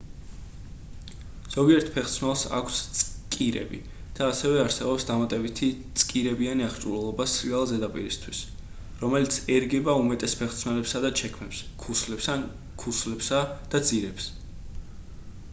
[1.55, 3.81] ზოგიერთ ფეხსაცმელს აქვს წკირები
[4.19, 5.69] და ასევე არსებობს დამატებითი
[6.03, 8.41] წკირებიანი აღჭურვილობა სრიალა ზედაპირისთვის
[9.05, 12.49] რომელიც ერგება უმეტეს ფეხსაცმელებსა და ჩექმებს ქუსლებს ან
[12.85, 13.45] ქუსლებსა
[13.75, 14.33] და ძირებს